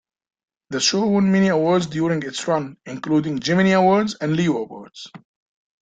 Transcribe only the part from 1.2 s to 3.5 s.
many awards during its run, including